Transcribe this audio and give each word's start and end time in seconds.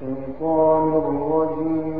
الشيطان 0.00 0.88
الرجيم 1.02 1.99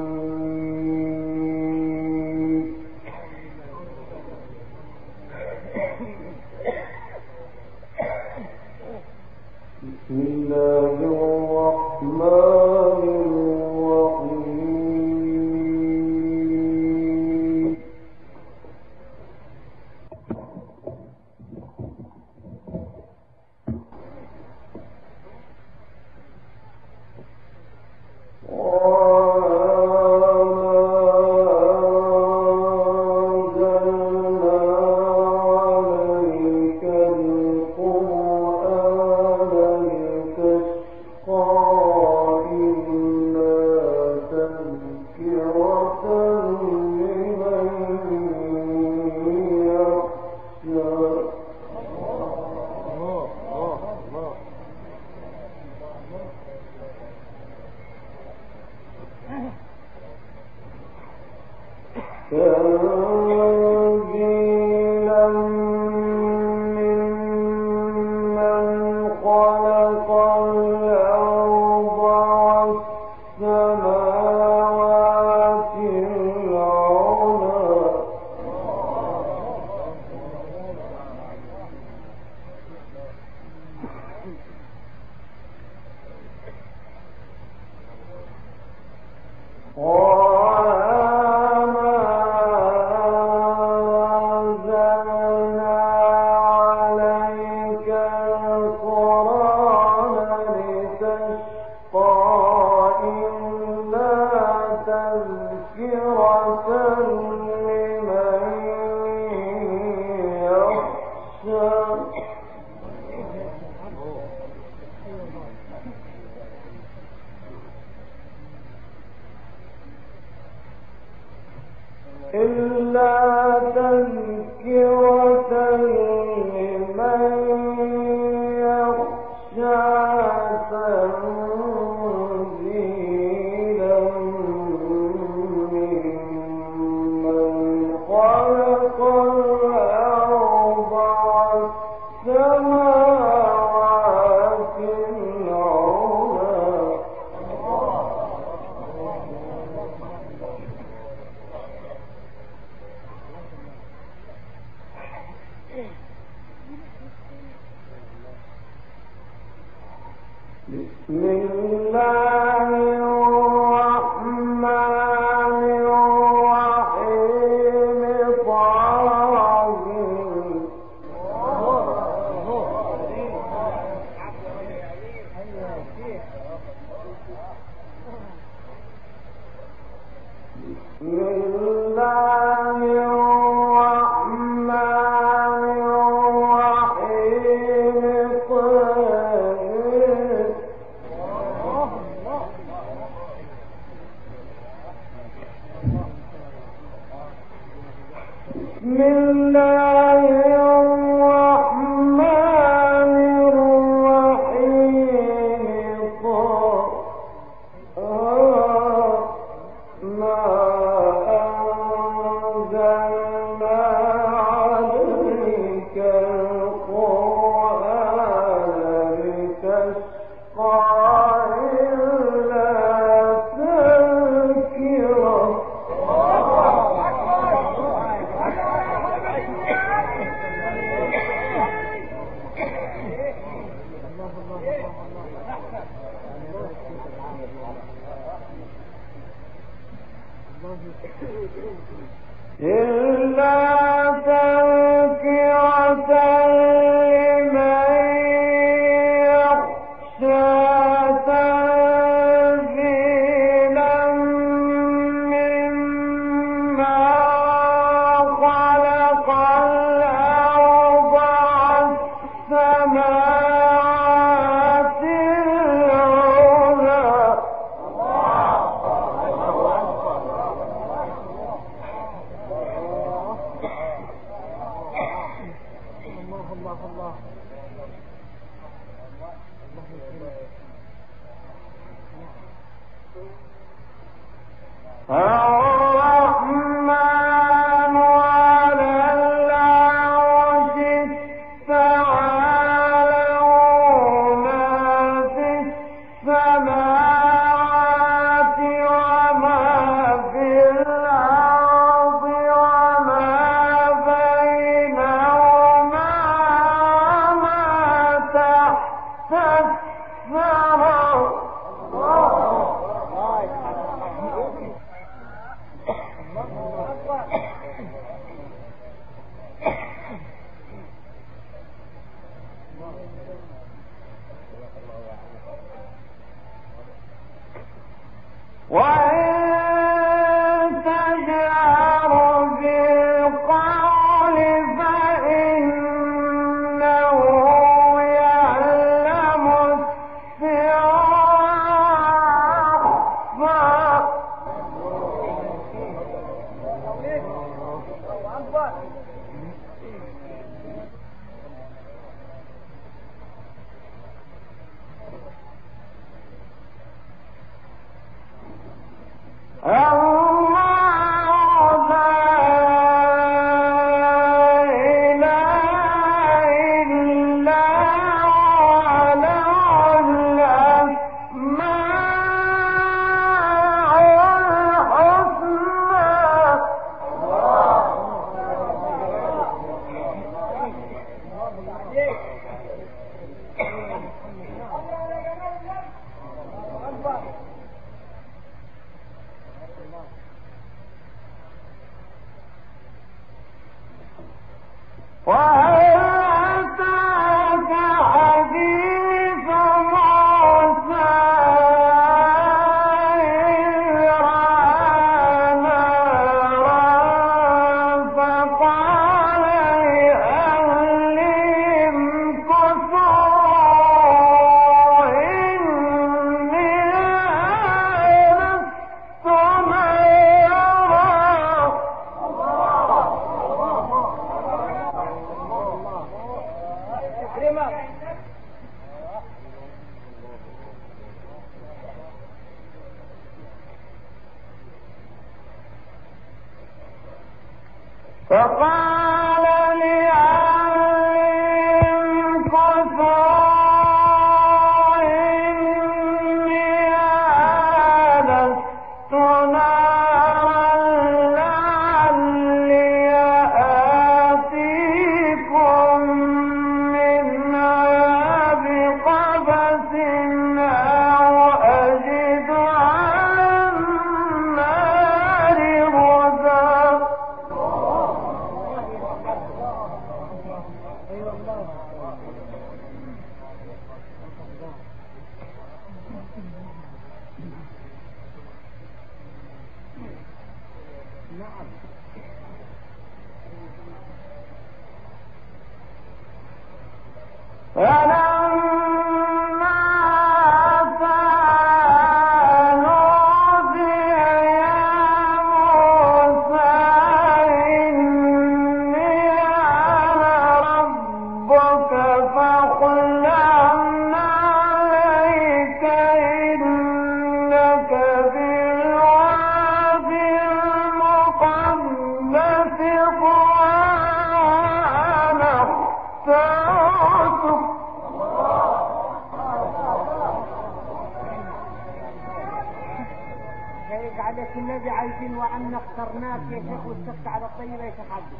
تحدي 528.08 528.36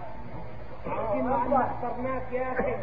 لكن 0.87 1.33
احنا 1.33 1.57
اخترناك 1.71 2.33
يا 2.33 2.53
اخي 2.53 2.75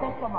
system. 0.00 0.32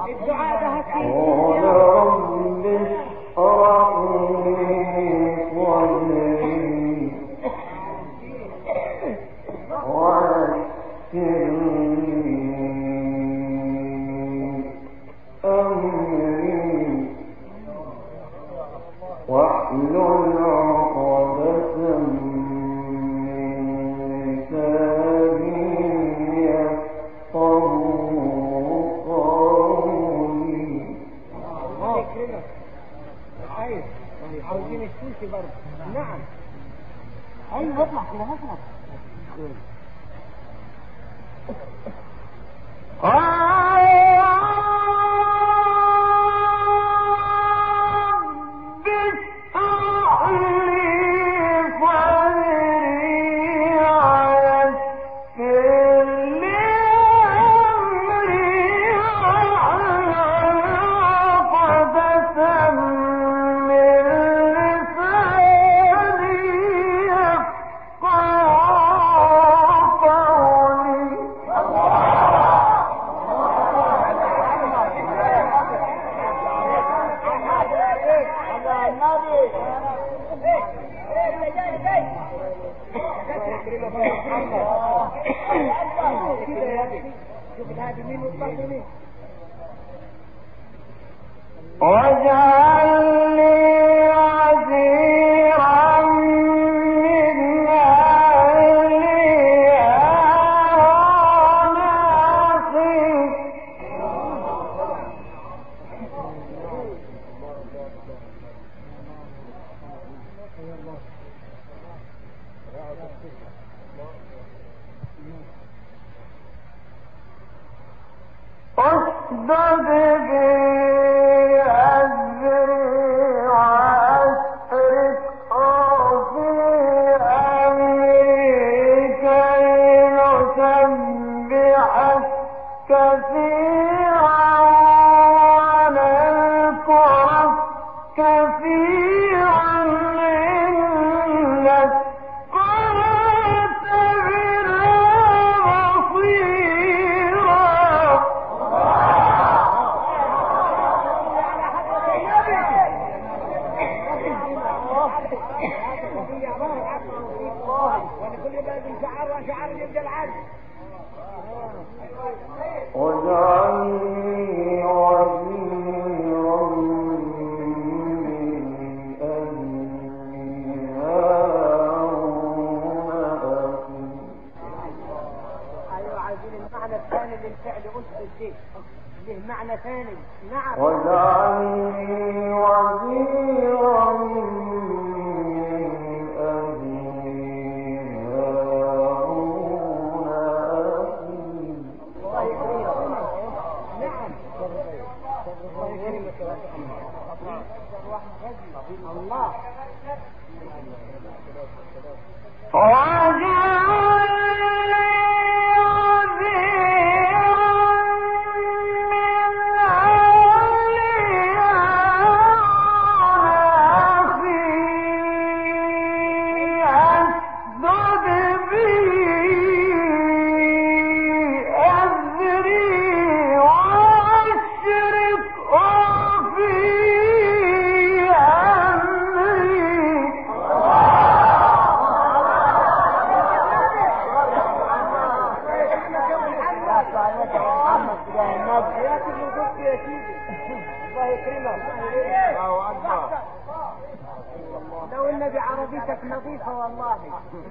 كانت 246.22 246.34
نظيفة 246.34 246.78
والله. 246.78 247.18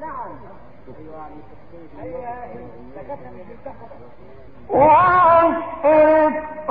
نعم. 0.00 0.30
وأشرق 4.68 6.70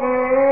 في 0.00 0.45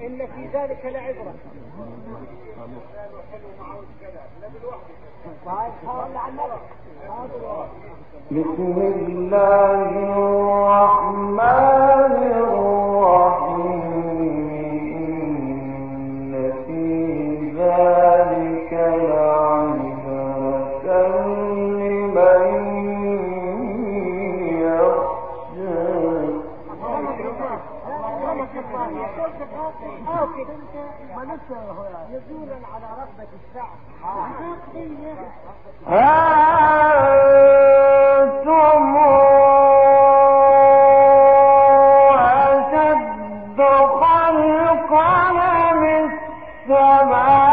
إن 0.00 0.18
في 0.26 0.42
ذلك 0.54 0.82
لعبرة. 0.84 1.34
بسم 8.30 8.76
الله 8.96 9.88
الرحمن 10.16 11.42
الرحيم. 12.36 13.84
إن 16.24 16.32
في 16.66 16.84
ذلك 17.58 18.33
نزولا 31.50 32.58
على 32.74 32.88
رغبة 33.00 33.32
الشعب 33.40 33.78
أنتم 37.24 38.96
أشد 42.20 43.60
خلقا 44.00 45.12
من 45.72 46.10
السماء. 46.68 47.43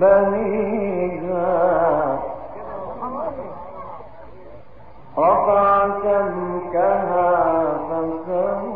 بنيها 0.00 1.48
رفع 5.18 5.88
سمكها 6.02 7.32
فسويها 7.88 8.73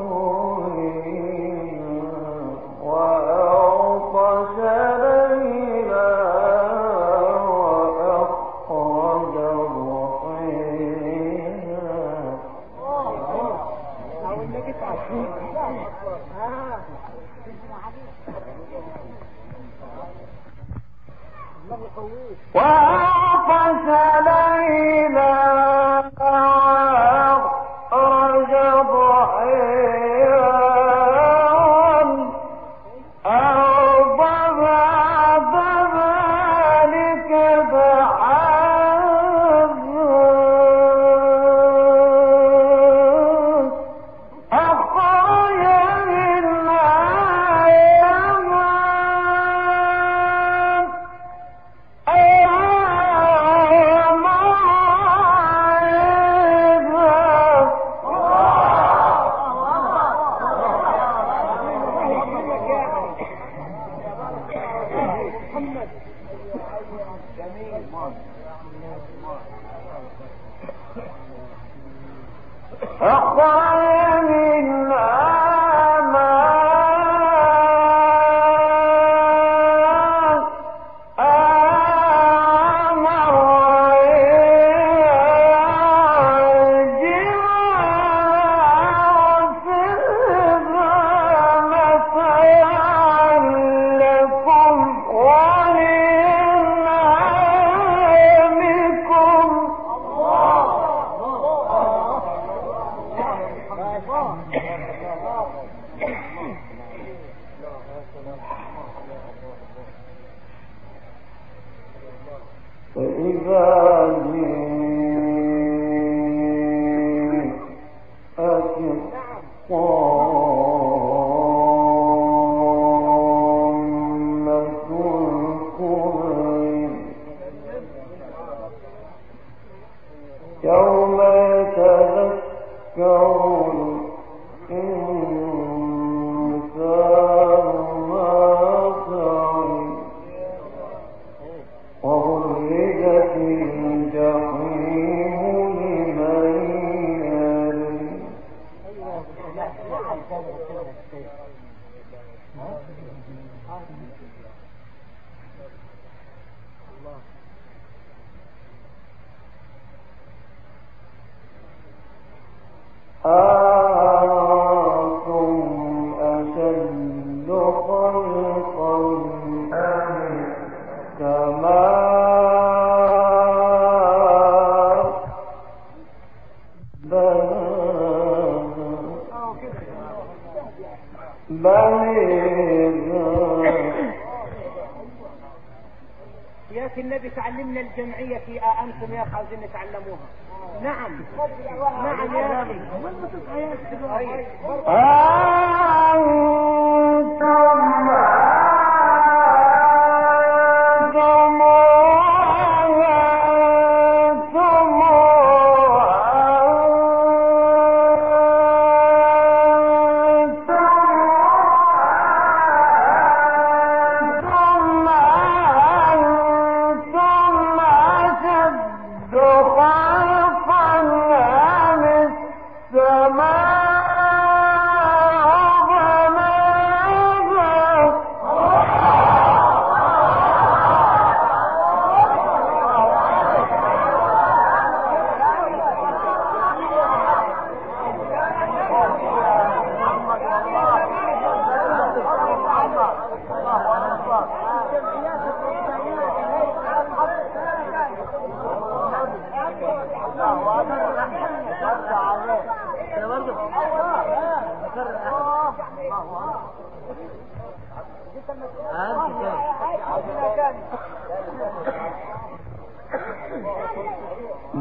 الله 21.98 22.87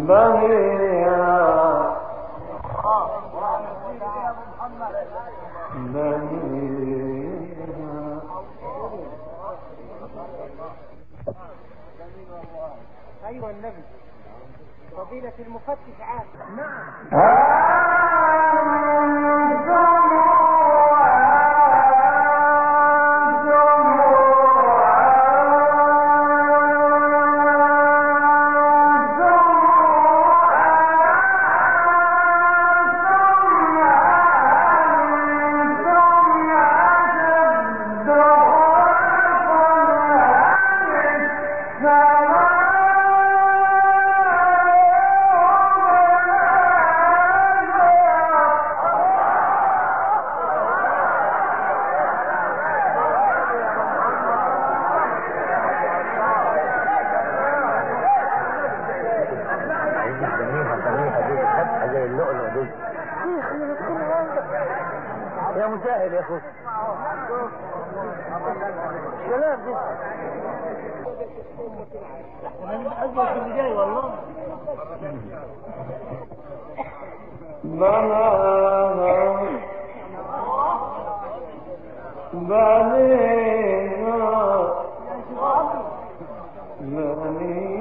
بنی 0.07 0.67
أيوة 13.25 13.49
النبي. 13.51 13.83
فضيلة 14.97 15.33
المفتش 15.39 16.01
عام. 16.01 16.25
نعم 16.57 16.93
يا 65.55 65.67
مجاهد 65.67 66.13
يا 66.13 66.19
أخوك. 66.19 66.41
كلام 69.29 69.59
دي 69.65 69.73
بنى 77.63 78.27
بنينا 82.33 84.17
بني 86.79 87.76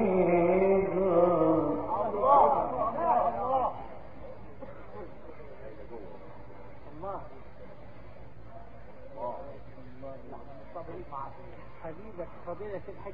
آه، 12.19 12.25
فضيلة 12.47 12.81
الحج 12.89 13.13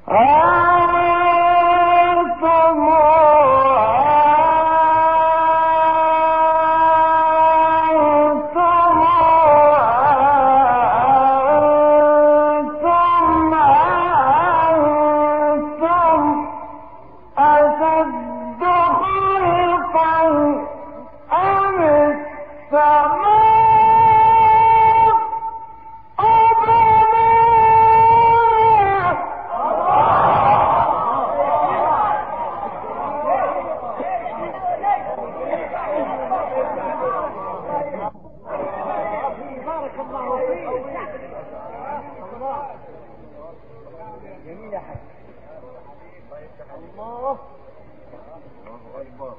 الله 48.74 49.02
أكبر 49.02 49.34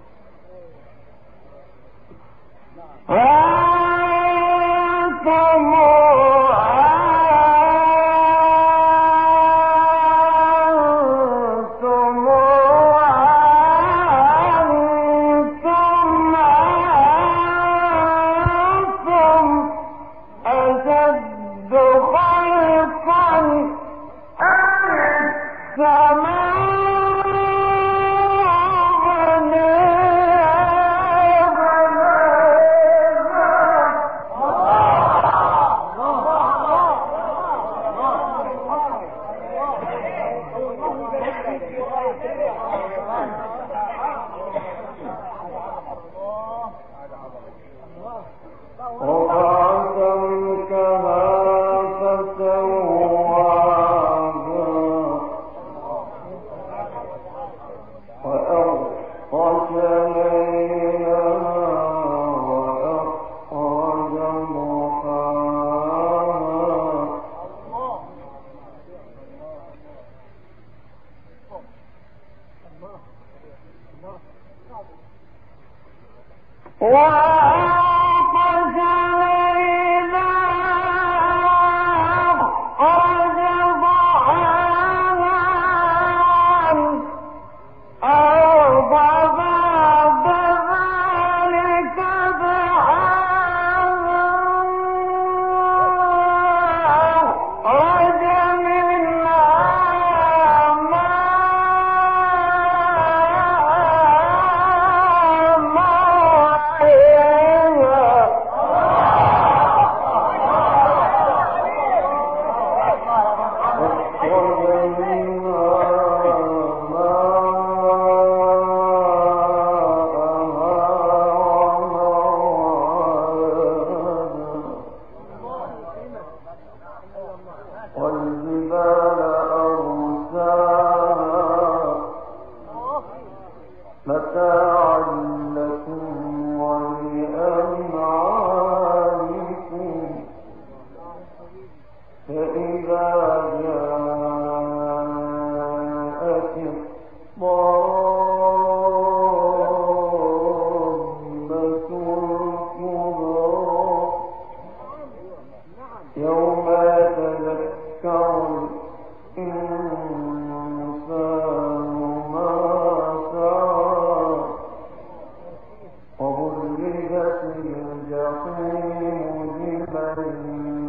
الجحيم 167.75 169.51
لمن 169.59 170.84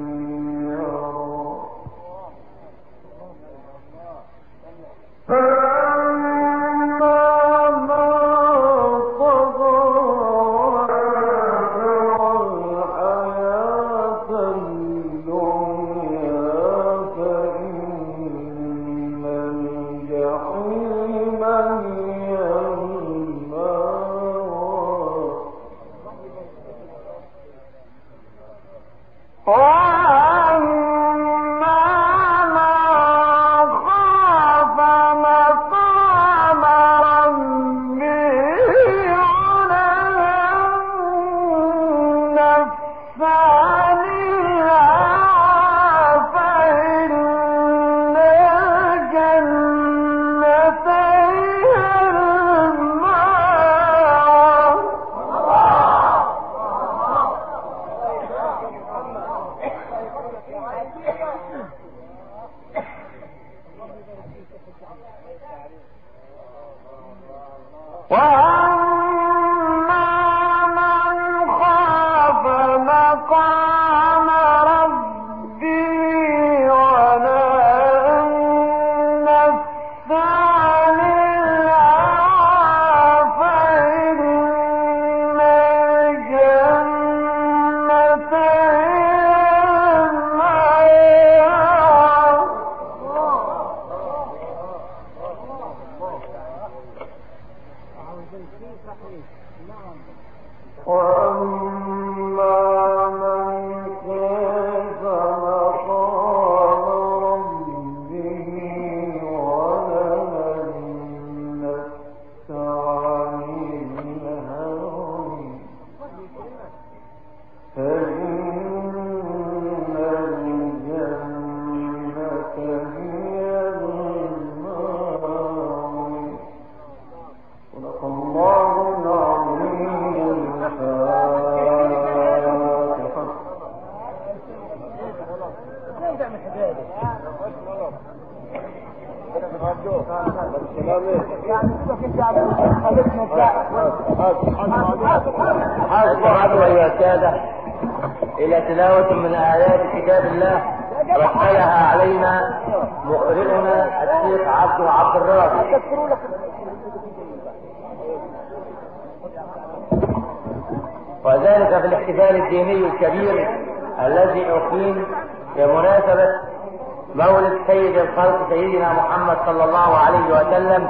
مولد 167.17 167.59
سيد 167.67 167.97
الخلق 167.97 168.49
سيدنا 168.49 168.93
محمد 168.93 169.37
صلى 169.47 169.65
الله 169.65 169.97
عليه 169.97 170.27
وسلم 170.27 170.89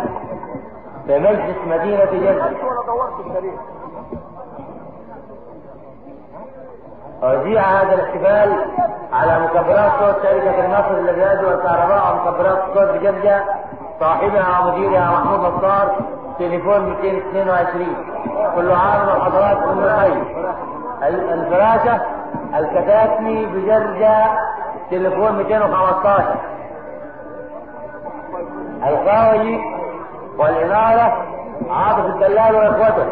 بمجلس 1.07 1.57
مدينة 1.67 2.05
جدة. 2.05 2.51
وزيع 7.23 7.63
هذا 7.63 7.95
الاحتفال 7.95 8.65
على 9.13 9.41
مكبرات 9.41 9.91
صوت 10.01 10.23
شركة 10.23 10.65
النصر 10.65 10.93
للغاز 10.93 11.45
والكهرباء 11.45 12.13
ومكبرات 12.13 12.59
الصوت 12.69 12.91
بجدة 12.91 13.45
صاحبها 14.01 14.61
ومديرها 14.61 15.11
محمود 15.11 15.41
نصار 15.41 15.97
تليفون 16.39 16.81
222 16.89 17.87
كل 18.57 18.73
عام 18.73 19.09
وحضراتكم 19.09 19.81
بخير 19.81 20.23
الفراشة 21.09 22.01
الكتاتني 22.59 23.47
بجرجة 23.47 24.25
تليفون 24.91 25.33
215 25.33 26.35
الخاوي 28.89 29.61
والإنارة 30.39 31.13
عاطف 31.71 32.07
الدلال 32.07 32.55
وإخوته. 32.57 33.07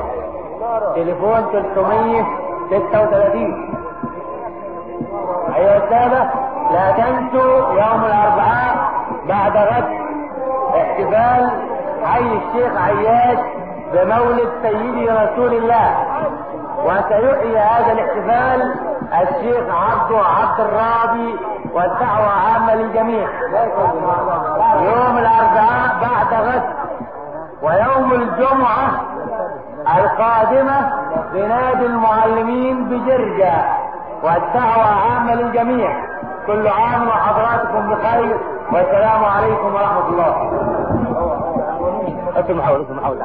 تليفون 0.94 1.46
336 1.52 3.70
أيها 5.56 5.76
السادة 5.76 6.30
لا 6.72 6.90
تنسوا 6.92 7.72
يوم 7.72 8.04
الأربعاء 8.04 8.74
بعد 9.28 9.56
غد 9.56 9.88
احتفال 10.76 11.50
حي 12.04 12.20
الشيخ 12.20 12.72
عياش 12.76 13.38
بمولد 13.92 14.48
سيدي 14.62 15.08
رسول 15.08 15.54
الله. 15.54 15.94
وسيحيي 16.84 17.58
هذا 17.58 17.92
الاحتفال 17.92 18.74
الشيخ 19.12 19.64
عبد 19.70 20.12
عبد 20.12 20.60
الرابي 20.60 21.36
والدعوة 21.74 22.30
عامة 22.30 22.74
للجميع. 22.74 23.28
يوم 24.82 25.18
الأربعاء 25.18 25.96
بعد 26.02 26.34
غد 26.34 26.62
ويوم 27.62 28.12
الجمعة 28.12 28.90
القادمة 29.98 30.92
بنادي 31.32 31.86
المعلمين 31.86 32.84
بجرجة 32.88 33.64
والدعوة 34.22 34.86
عامة 34.86 35.34
للجميع. 35.34 36.04
كل 36.46 36.68
عام 36.68 37.08
وحضراتكم 37.08 37.90
بخير 37.90 38.38
والسلام 38.72 39.24
عليكم 39.24 39.74
ورحمة 39.74 40.08
الله. 40.08 40.50
أنتم 42.36 42.58
محاولة 42.58 42.86
محاولة 42.90 43.24